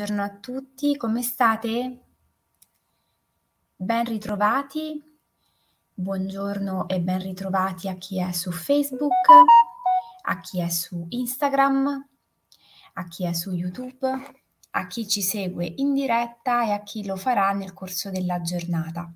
[0.00, 2.04] buongiorno a tutti, come state?
[3.76, 5.18] Ben ritrovati,
[5.92, 9.26] buongiorno e ben ritrovati a chi è su Facebook,
[10.22, 12.08] a chi è su Instagram,
[12.94, 14.10] a chi è su YouTube,
[14.70, 19.12] a chi ci segue in diretta e a chi lo farà nel corso della giornata.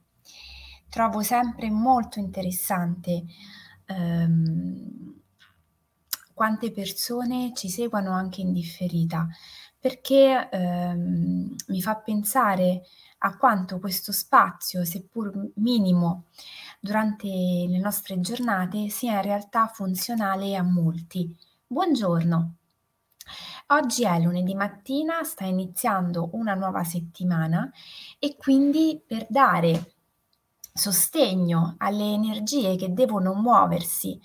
[0.90, 3.24] Trovo sempre molto interessante
[3.86, 5.13] ehm,
[6.34, 9.28] quante persone ci seguono anche in differita
[9.84, 12.84] perché ehm, mi fa pensare
[13.18, 16.24] a quanto questo spazio, seppur minimo,
[16.80, 21.36] durante le nostre giornate sia in realtà funzionale a molti.
[21.66, 22.54] Buongiorno!
[23.68, 27.70] Oggi è lunedì mattina, sta iniziando una nuova settimana
[28.18, 29.92] e quindi per dare
[30.72, 34.18] sostegno alle energie che devono muoversi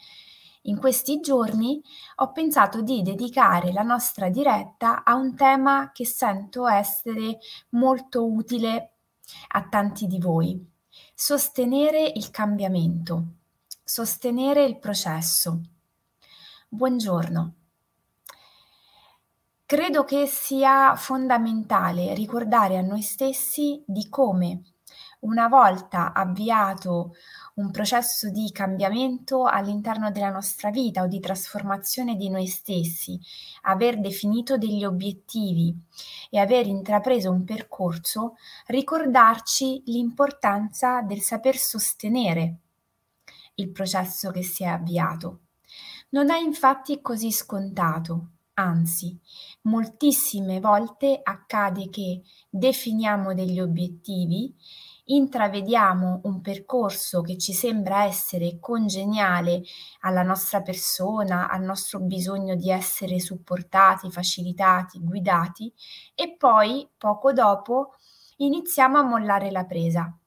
[0.63, 1.81] in questi giorni
[2.15, 8.91] ho pensato di dedicare la nostra diretta a un tema che sento essere molto utile
[9.49, 10.61] a tanti di voi.
[11.13, 13.23] Sostenere il cambiamento,
[13.83, 15.61] sostenere il processo.
[16.67, 17.53] Buongiorno.
[19.65, 24.63] Credo che sia fondamentale ricordare a noi stessi di come
[25.21, 27.15] una volta avviato
[27.55, 33.19] un processo di cambiamento all'interno della nostra vita o di trasformazione di noi stessi,
[33.63, 35.75] aver definito degli obiettivi
[36.29, 38.35] e aver intrapreso un percorso,
[38.67, 42.57] ricordarci l'importanza del saper sostenere
[43.55, 45.39] il processo che si è avviato.
[46.09, 49.17] Non è infatti così scontato, anzi,
[49.63, 54.55] moltissime volte accade che definiamo degli obiettivi
[55.11, 59.61] intravediamo un percorso che ci sembra essere congeniale
[60.01, 65.73] alla nostra persona, al nostro bisogno di essere supportati, facilitati, guidati
[66.15, 67.93] e poi poco dopo
[68.37, 70.18] iniziamo a mollare la presa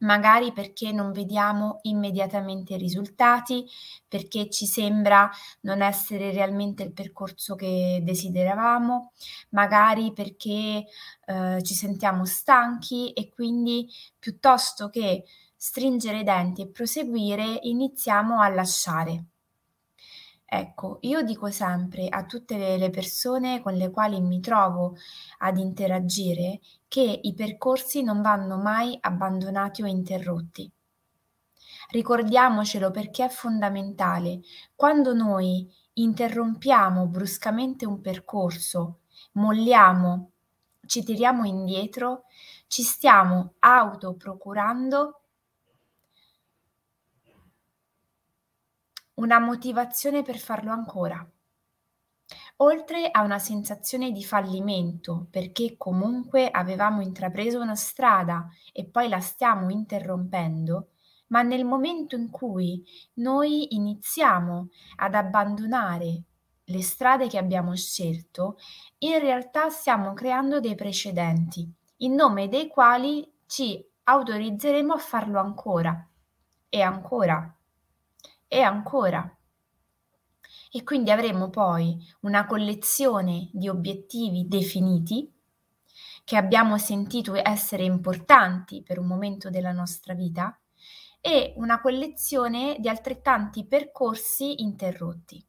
[0.00, 3.64] magari perché non vediamo immediatamente i risultati,
[4.06, 5.30] perché ci sembra
[5.62, 9.12] non essere realmente il percorso che desideravamo,
[9.50, 10.84] magari perché
[11.26, 13.88] eh, ci sentiamo stanchi e quindi
[14.18, 15.24] piuttosto che
[15.56, 19.24] stringere i denti e proseguire, iniziamo a lasciare.
[20.52, 24.96] Ecco, io dico sempre a tutte le persone con le quali mi trovo
[25.38, 30.70] ad interagire che i percorsi non vanno mai abbandonati o interrotti.
[31.90, 34.40] Ricordiamocelo perché è fondamentale.
[34.74, 39.00] Quando noi interrompiamo bruscamente un percorso,
[39.32, 40.30] molliamo,
[40.86, 42.24] ci tiriamo indietro,
[42.66, 45.19] ci stiamo autoprocurando
[49.20, 51.30] una motivazione per farlo ancora.
[52.56, 59.20] Oltre a una sensazione di fallimento, perché comunque avevamo intrapreso una strada e poi la
[59.20, 60.92] stiamo interrompendo,
[61.28, 62.82] ma nel momento in cui
[63.14, 66.22] noi iniziamo ad abbandonare
[66.64, 68.56] le strade che abbiamo scelto,
[68.98, 76.08] in realtà stiamo creando dei precedenti, in nome dei quali ci autorizzeremo a farlo ancora
[76.70, 77.54] e ancora
[78.52, 79.32] e ancora.
[80.72, 85.32] E quindi avremo poi una collezione di obiettivi definiti
[86.24, 90.58] che abbiamo sentito essere importanti per un momento della nostra vita
[91.20, 95.44] e una collezione di altrettanti percorsi interrotti.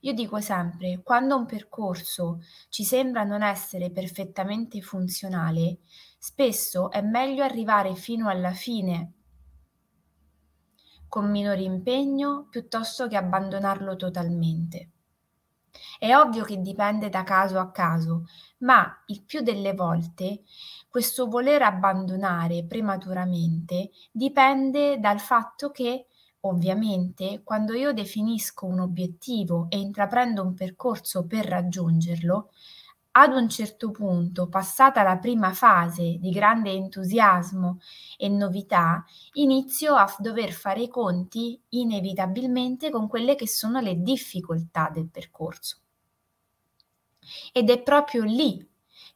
[0.00, 2.40] Io dico sempre, quando un percorso
[2.70, 5.80] ci sembra non essere perfettamente funzionale,
[6.18, 9.12] spesso è meglio arrivare fino alla fine
[11.12, 14.88] con minore impegno piuttosto che abbandonarlo totalmente.
[15.98, 18.24] È ovvio che dipende da caso a caso,
[18.60, 20.40] ma il più delle volte
[20.88, 26.06] questo voler abbandonare prematuramente dipende dal fatto che
[26.44, 32.50] Ovviamente, quando io definisco un obiettivo e intraprendo un percorso per raggiungerlo,
[33.12, 37.78] ad un certo punto, passata la prima fase di grande entusiasmo
[38.16, 39.04] e novità,
[39.34, 45.78] inizio a dover fare i conti inevitabilmente con quelle che sono le difficoltà del percorso.
[47.52, 48.66] Ed è proprio lì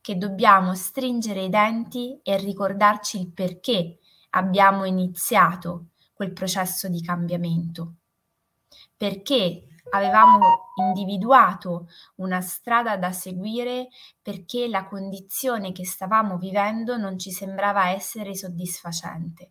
[0.01, 3.99] che dobbiamo stringere i denti e ricordarci il perché
[4.31, 7.95] abbiamo iniziato quel processo di cambiamento.
[8.97, 13.89] Perché avevamo individuato una strada da seguire
[14.21, 19.51] perché la condizione che stavamo vivendo non ci sembrava essere soddisfacente.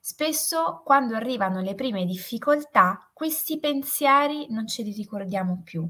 [0.00, 5.88] Spesso quando arrivano le prime difficoltà, questi pensieri non ce li ricordiamo più.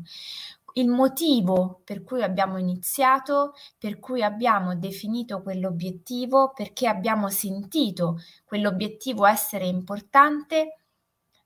[0.75, 9.27] il motivo per cui abbiamo iniziato, per cui abbiamo definito quell'obiettivo, perché abbiamo sentito quell'obiettivo
[9.27, 10.78] essere importante,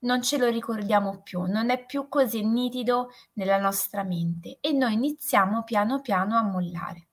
[0.03, 4.93] non ce lo ricordiamo più, non è più così nitido nella nostra mente e noi
[4.93, 7.07] iniziamo piano piano a mollare.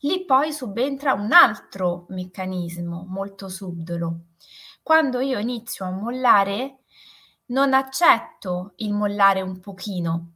[0.00, 4.20] Lì poi subentra un altro meccanismo molto subdolo.
[4.82, 6.78] Quando io inizio a mollare,
[7.46, 10.32] non accetto il mollare un pochino,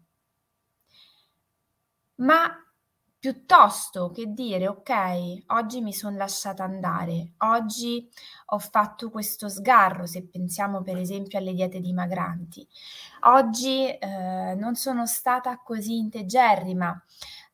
[2.16, 2.63] ma
[3.24, 8.06] piuttosto che dire ok, oggi mi sono lasciata andare, oggi
[8.48, 12.68] ho fatto questo sgarro, se pensiamo per esempio alle diete dimagranti,
[13.20, 17.02] oggi eh, non sono stata così integerrima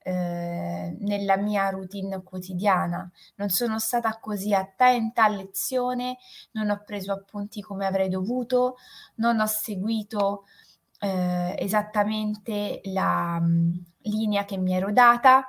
[0.03, 6.19] eh, nella mia routine quotidiana, non sono stata così attenta a lezione,
[6.51, 8.75] non ho preso appunti come avrei dovuto,
[9.19, 10.47] non ho seguito
[10.99, 13.73] eh, esattamente la mh, mm,
[14.03, 15.47] linea che mi ero data,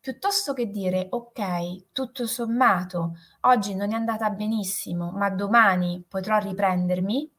[0.00, 7.30] piuttosto che dire ok, tutto sommato, oggi non è andata benissimo, ma domani potrò riprendermi,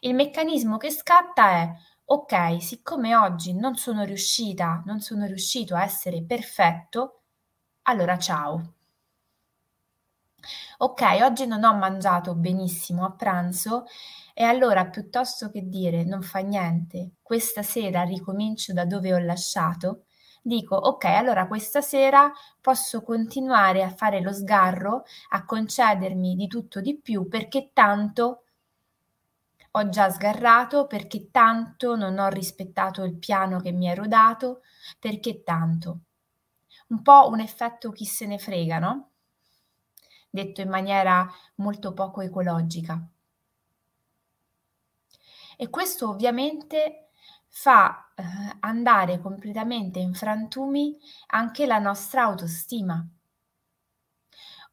[0.00, 1.74] il meccanismo che scatta è
[2.04, 7.22] ok, siccome oggi non sono riuscita, non sono riuscito a essere perfetto,
[7.82, 8.74] allora ciao.
[10.78, 13.84] Ok, oggi non ho mangiato benissimo a pranzo
[14.34, 20.04] e allora piuttosto che dire non fa niente, questa sera ricomincio da dove ho lasciato,
[20.42, 22.30] dico ok, allora questa sera
[22.60, 28.42] posso continuare a fare lo sgarro, a concedermi di tutto di più perché tanto
[29.74, 34.60] ho già sgarrato, perché tanto non ho rispettato il piano che mi ero dato,
[34.98, 36.00] perché tanto.
[36.88, 39.10] Un po' un effetto chi se ne frega, no?
[40.28, 43.02] Detto in maniera molto poco ecologica.
[45.56, 47.08] E questo ovviamente
[47.54, 48.22] fa eh,
[48.60, 53.06] andare completamente in frantumi anche la nostra autostima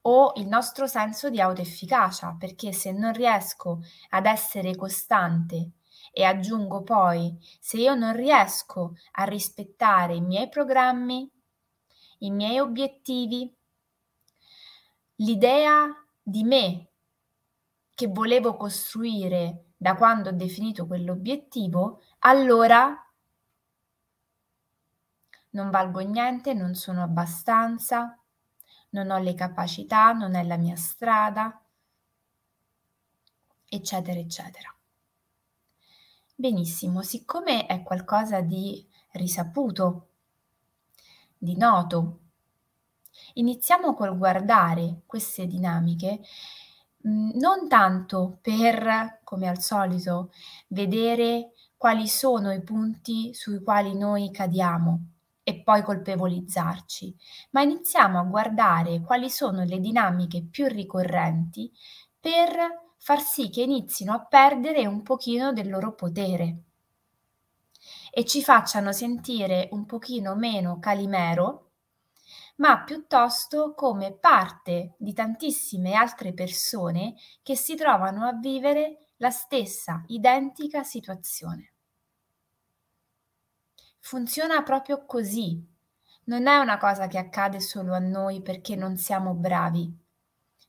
[0.03, 3.81] o il nostro senso di autoefficacia, perché se non riesco
[4.11, 5.71] ad essere costante
[6.13, 11.29] e aggiungo poi, se io non riesco a rispettare i miei programmi,
[12.19, 13.53] i miei obiettivi,
[15.15, 15.85] l'idea
[16.23, 16.87] di me
[17.93, 22.95] che volevo costruire da quando ho definito quell'obiettivo, allora
[25.51, 28.18] non valgo niente, non sono abbastanza,
[28.89, 31.62] non ho le capacità, non è la mia strada,
[33.68, 34.74] eccetera, eccetera.
[36.36, 40.07] Benissimo, siccome è qualcosa di risaputo,
[41.38, 42.19] di noto,
[43.33, 46.21] iniziamo col guardare queste dinamiche
[47.01, 50.31] Mhmm, non tanto per, come al solito,
[50.68, 55.11] vedere quali sono i punti sui quali noi cadiamo
[55.43, 57.15] e poi colpevolizzarci,
[57.51, 61.71] ma iniziamo a guardare quali sono le dinamiche più ricorrenti
[62.19, 62.49] per
[62.97, 66.63] far sì che inizino a perdere un pochino del loro potere
[68.11, 71.69] e ci facciano sentire un pochino meno Calimero
[72.57, 80.04] ma piuttosto come parte di tantissime altre persone che si trovano a vivere la stessa
[80.07, 81.71] identica situazione.
[83.99, 85.66] Funziona proprio così.
[86.26, 89.92] Non è una cosa che accade solo a noi perché non siamo bravi,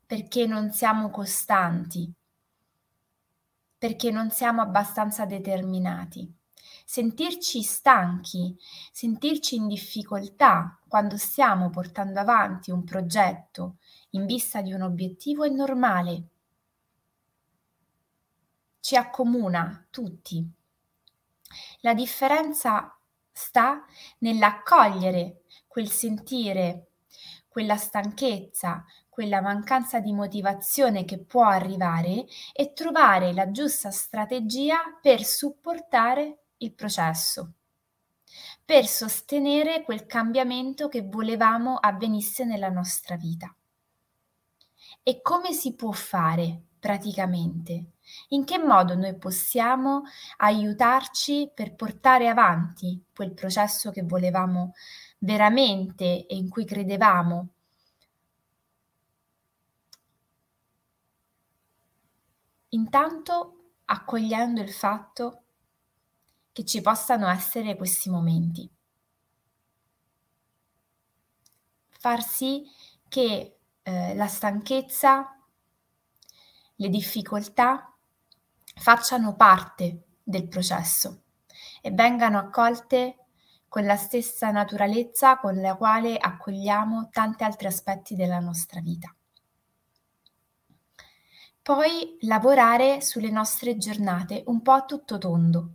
[0.07, 2.12] perché non siamo costanti,
[3.76, 6.38] perché non siamo abbastanza determinati
[6.90, 8.57] sentirci stanchi,
[8.90, 13.76] sentirci in difficoltà quando stiamo portando avanti un progetto
[14.11, 16.25] in vista di un obiettivo è normale.
[18.80, 20.44] Ci accomuna tutti.
[21.80, 22.96] La differenza
[23.30, 23.84] sta
[24.18, 26.87] nell'accogliere quel sentire,
[27.49, 35.25] quella stanchezza, quella mancanza di motivazione che può arrivare e trovare la giusta strategia per
[35.25, 37.52] supportare il processo,
[38.64, 43.54] per sostenere quel cambiamento che volevamo avvenisse nella nostra vita.
[45.02, 47.92] E come si può fare praticamente?
[48.29, 50.02] In che modo noi possiamo
[50.38, 54.73] aiutarci per portare avanti quel processo che volevamo
[55.19, 57.49] veramente e in cui credevamo?
[62.71, 65.43] Intanto accogliendo il fatto
[66.52, 68.69] che ci possano essere questi momenti.
[71.88, 72.64] Far sì
[73.09, 75.37] che eh, la stanchezza,
[76.76, 77.89] le difficoltà
[78.80, 81.25] facciano parte del processo
[81.82, 83.26] e vengano accolte
[83.68, 89.14] con la stessa naturalezza con la quale accogliamo tanti altri aspetti della nostra vita.
[91.62, 95.72] Poi lavorare sulle nostre giornate un po' a tutto tondo,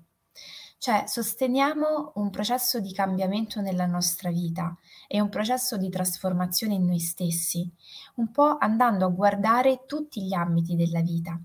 [0.78, 4.78] cioè sosteniamo un processo di cambiamento nella nostra vita
[5.08, 7.70] e un processo di trasformazione in noi stessi,
[8.16, 11.40] un po' andando a guardare tutti gli ambiti della vita.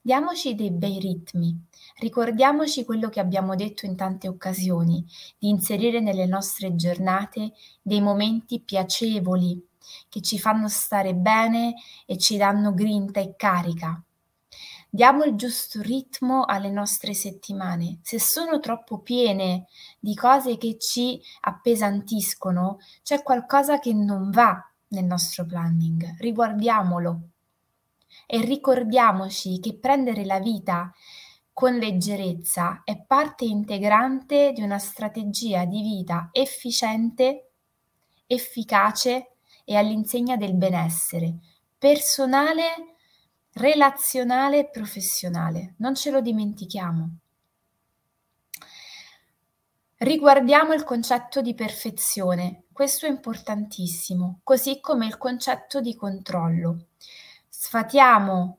[0.00, 1.58] Diamoci dei bei ritmi,
[1.98, 5.04] ricordiamoci quello che abbiamo detto in tante occasioni,
[5.38, 7.52] di inserire nelle nostre giornate
[7.82, 9.62] dei momenti piacevoli
[10.08, 11.74] che ci fanno stare bene
[12.06, 14.05] e ci danno grinta e carica.
[14.96, 17.98] Diamo il giusto ritmo alle nostre settimane.
[18.00, 19.66] Se sono troppo piene
[20.00, 26.16] di cose che ci appesantiscono, c'è qualcosa che non va nel nostro planning.
[26.16, 27.20] Riguardiamolo
[28.24, 30.90] e ricordiamoci che prendere la vita
[31.52, 37.50] con leggerezza è parte integrante di una strategia di vita efficiente,
[38.26, 41.34] efficace e all'insegna del benessere
[41.76, 42.95] personale
[43.56, 45.74] relazionale e professionale.
[45.78, 47.10] Non ce lo dimentichiamo.
[49.98, 56.88] Riguardiamo il concetto di perfezione, questo è importantissimo, così come il concetto di controllo.
[57.48, 58.58] Sfatiamo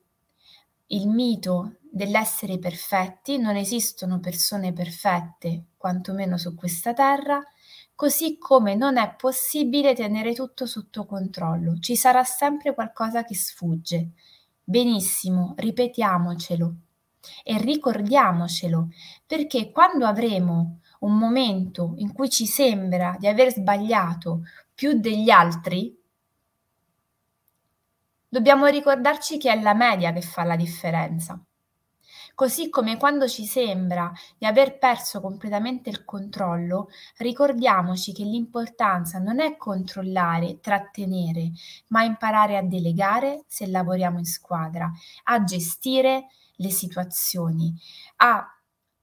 [0.87, 7.39] il mito dell'essere perfetti, non esistono persone perfette, quantomeno su questa terra,
[7.93, 14.13] così come non è possibile tenere tutto sotto controllo, ci sarà sempre qualcosa che sfugge.
[14.69, 16.75] Benissimo, ripetiamocelo
[17.41, 18.89] e ricordiamocelo,
[19.25, 24.41] perché quando avremo un momento in cui ci sembra di aver sbagliato
[24.75, 25.97] più degli altri,
[28.29, 31.41] dobbiamo ricordarci che è la media che fa la differenza.
[32.37, 39.39] Così come quando ci sembra di aver perso completamente il controllo, ricordiamoci che l'importanza non
[39.39, 41.49] è controllare, trattenere,
[41.87, 44.87] ma imparare a delegare se lavoriamo in squadra,
[45.23, 46.27] a gestire
[46.57, 47.73] le situazioni,
[48.17, 48.47] a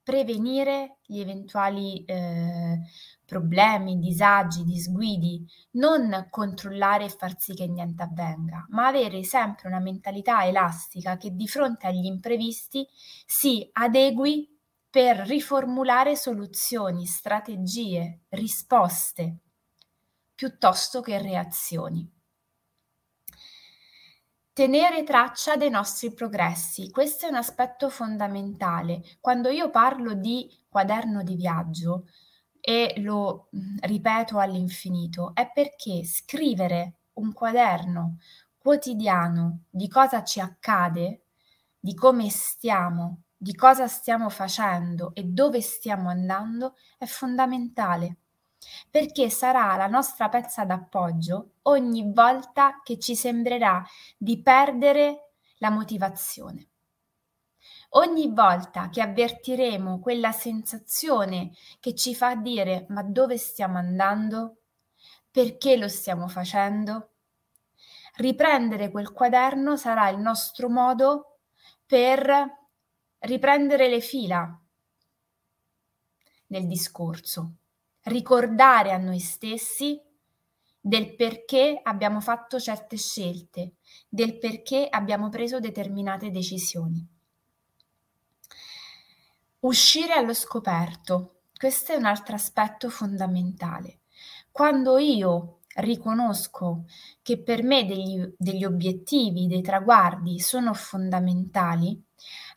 [0.00, 2.78] prevenire gli eventuali eh,
[3.24, 9.80] problemi, disagi, disguidi, non controllare e far sì che niente avvenga, ma avere sempre una
[9.80, 12.86] mentalità elastica che di fronte agli imprevisti
[13.26, 14.48] si adegui
[14.90, 19.38] per riformulare soluzioni, strategie, risposte,
[20.34, 22.08] piuttosto che reazioni.
[24.52, 29.02] Tenere traccia dei nostri progressi, questo è un aspetto fondamentale.
[29.20, 32.06] Quando io parlo di quaderno di viaggio,
[32.66, 33.48] e lo
[33.80, 38.16] ripeto all'infinito, è perché scrivere un quaderno
[38.56, 41.24] quotidiano di cosa ci accade,
[41.78, 48.16] di come stiamo, di cosa stiamo facendo e dove stiamo andando è fondamentale,
[48.88, 53.84] perché sarà la nostra pezza d'appoggio ogni volta che ci sembrerà
[54.16, 56.68] di perdere la motivazione.
[57.96, 64.62] Ogni volta che avvertiremo quella sensazione che ci fa dire ma dove stiamo andando?
[65.30, 67.10] Perché lo stiamo facendo?
[68.16, 71.38] Riprendere quel quaderno sarà il nostro modo
[71.86, 72.62] per
[73.18, 74.60] riprendere le fila
[76.48, 77.54] nel discorso,
[78.02, 80.00] ricordare a noi stessi
[80.80, 83.74] del perché abbiamo fatto certe scelte,
[84.08, 87.13] del perché abbiamo preso determinate decisioni.
[89.64, 91.36] Uscire allo scoperto.
[91.58, 94.00] Questo è un altro aspetto fondamentale.
[94.52, 96.84] Quando io riconosco
[97.22, 101.98] che per me degli, degli obiettivi, dei traguardi sono fondamentali,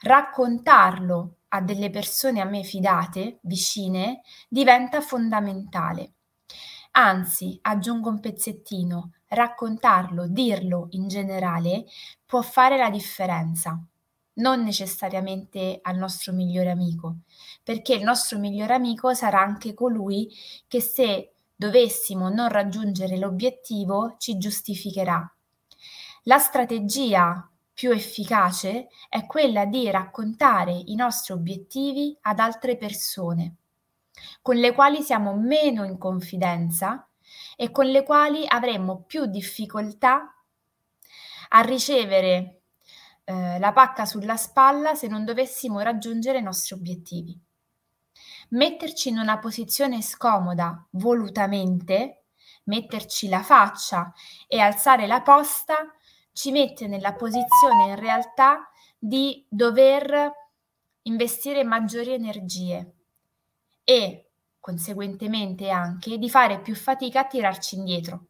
[0.02, 6.12] raccontarlo a delle persone a me fidate, vicine, diventa fondamentale.
[6.92, 11.86] Anzi, aggiungo un pezzettino, raccontarlo, dirlo in generale
[12.26, 13.82] può fare la differenza
[14.38, 17.18] non necessariamente al nostro migliore amico,
[17.64, 20.30] perché il nostro migliore amico sarà anche colui
[20.68, 25.32] che se dovessimo non raggiungere l'obiettivo ci giustificherà.
[26.24, 33.56] La strategia più efficace è quella di raccontare i nostri obiettivi ad altre persone,
[34.42, 37.08] con le quali siamo meno in confidenza
[37.56, 40.34] e con le quali avremmo più difficoltà
[41.50, 42.57] a ricevere
[43.30, 47.38] eh, la pacca sulla spalla se non dovessimo raggiungere i nostri obiettivi.
[48.52, 52.24] Metterci in una posizione scomoda volutamente,
[52.64, 54.14] metterci la faccia
[54.48, 55.94] e alzare la posta
[56.32, 60.32] ci mette nella posizione in realtà di dover
[61.02, 62.94] investire maggiori energie
[63.84, 64.30] e
[64.62, 68.28] conseguentemente anche di fare più fatica a tirarci indietro.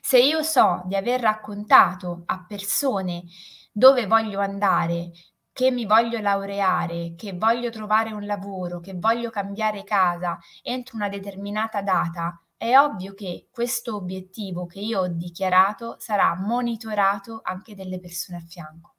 [0.00, 3.24] Se io so di aver raccontato a persone
[3.72, 5.10] dove voglio andare,
[5.52, 11.08] che mi voglio laureare, che voglio trovare un lavoro, che voglio cambiare casa entro una
[11.08, 17.98] determinata data, è ovvio che questo obiettivo che io ho dichiarato sarà monitorato anche dalle
[17.98, 18.94] persone a fianco.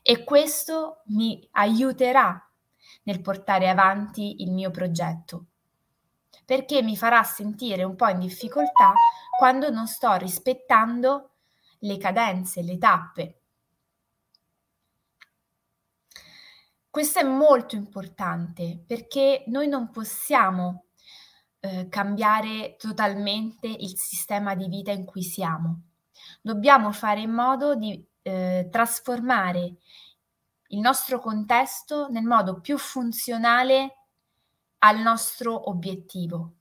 [0.00, 2.40] E questo mi aiuterà
[3.04, 5.46] nel portare avanti il mio progetto,
[6.44, 8.92] perché mi farà sentire un po' in difficoltà
[9.36, 11.33] quando non sto rispettando
[11.84, 13.38] le cadenze, le tappe.
[16.90, 20.86] Questo è molto importante perché noi non possiamo
[21.60, 25.88] eh, cambiare totalmente il sistema di vita in cui siamo.
[26.40, 29.74] Dobbiamo fare in modo di eh, trasformare
[30.68, 33.96] il nostro contesto nel modo più funzionale
[34.78, 36.54] al nostro obiettivo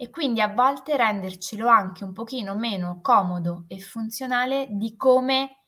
[0.00, 5.64] e quindi a volte rendercelo anche un pochino meno comodo e funzionale di come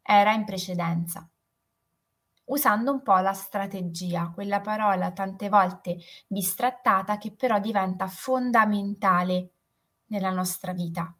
[0.00, 1.28] era in precedenza.
[2.44, 9.50] Usando un po' la strategia, quella parola tante volte bistrattata che però diventa fondamentale
[10.06, 11.14] nella nostra vita.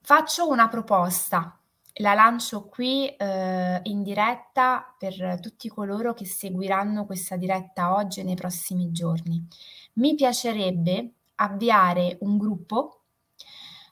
[0.00, 1.57] Faccio una proposta
[1.98, 8.24] la lancio qui eh, in diretta per tutti coloro che seguiranno questa diretta oggi e
[8.24, 9.46] nei prossimi giorni.
[9.94, 13.02] Mi piacerebbe avviare un gruppo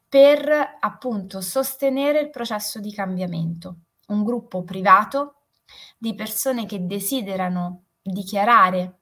[0.08, 3.76] per appunto sostenere il processo di cambiamento,
[4.08, 5.42] un gruppo privato
[5.98, 9.00] di persone che desiderano dichiarare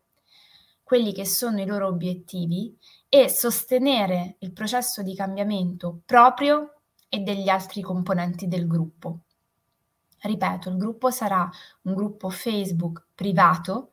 [0.82, 2.76] quelli che sono i loro obiettivi
[3.08, 6.73] e sostenere il processo di cambiamento proprio
[7.14, 9.20] e degli altri componenti del gruppo.
[10.20, 11.48] Ripeto, il gruppo sarà
[11.82, 13.92] un gruppo Facebook privato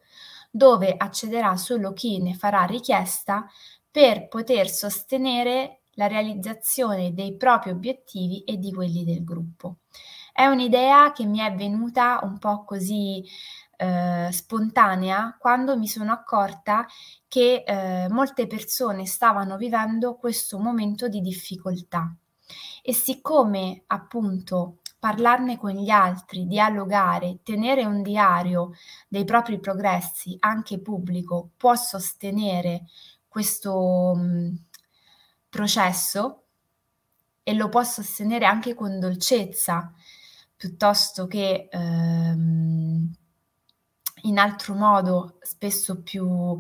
[0.50, 3.46] dove accederà solo chi ne farà richiesta
[3.92, 9.78] per poter sostenere la realizzazione dei propri obiettivi e di quelli del gruppo.
[10.34, 13.24] È un'idea che mi è venuta un po' così
[13.78, 16.88] eh, spontanea quando mi sono accorta
[17.28, 22.16] che eh, molte persone stavano vivendo questo momento di difficoltà
[22.82, 28.74] e siccome appunto parlarne con gli altri, dialogare, tenere un diario
[29.08, 32.86] dei propri progressi anche pubblico può sostenere
[33.28, 34.56] questo mh,
[35.50, 36.44] processo
[37.44, 39.92] e lo può sostenere anche con dolcezza
[40.56, 43.12] piuttosto che ehm,
[44.24, 46.60] in altro modo spesso più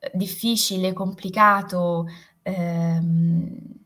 [0.00, 2.06] eh, difficile, complicato,
[2.42, 3.84] ehm,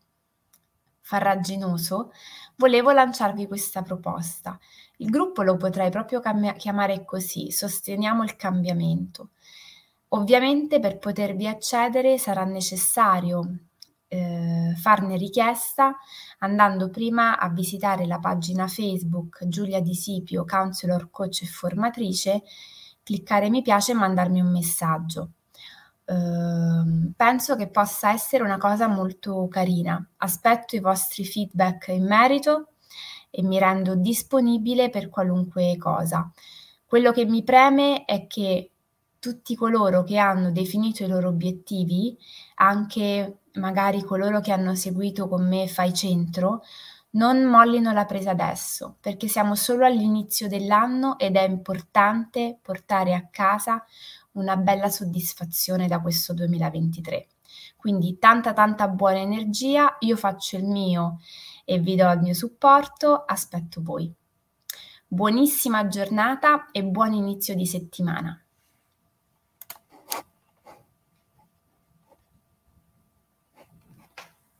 [1.10, 2.12] farraginoso,
[2.54, 4.56] volevo lanciarvi questa proposta.
[4.98, 9.30] Il gruppo lo potrei proprio cam- chiamare così, Sosteniamo il cambiamento.
[10.12, 13.58] Ovviamente per potervi accedere sarà necessario
[14.06, 15.96] eh, farne richiesta
[16.38, 22.42] andando prima a visitare la pagina Facebook Giulia Di Sipio, counselor, coach e formatrice,
[23.02, 25.30] cliccare mi piace e mandarmi un messaggio.
[26.10, 30.04] Ehm, penso che possa essere una cosa molto carina.
[30.18, 32.72] Aspetto i vostri feedback in merito
[33.30, 36.30] e mi rendo disponibile per qualunque cosa.
[36.84, 38.72] Quello che mi preme è che
[39.20, 42.16] tutti coloro che hanno definito i loro obiettivi,
[42.56, 46.62] anche magari coloro che hanno seguito con me Fai Centro,
[47.12, 53.26] non mollino la presa adesso, perché siamo solo all'inizio dell'anno ed è importante portare a
[53.30, 53.84] casa
[54.32, 57.26] una bella soddisfazione da questo 2023.
[57.76, 61.18] Quindi tanta tanta buona energia, io faccio il mio
[61.64, 64.12] e vi do il mio supporto, aspetto voi.
[65.06, 68.40] Buonissima giornata e buon inizio di settimana.